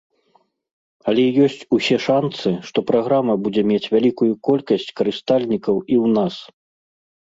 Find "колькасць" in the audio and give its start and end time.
4.51-4.91